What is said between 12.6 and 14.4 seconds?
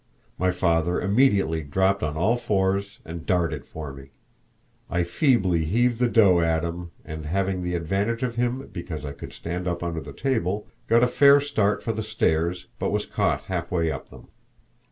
but was caught halfway up them.